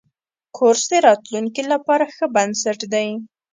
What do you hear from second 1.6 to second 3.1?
لپاره ښه بنسټ دی.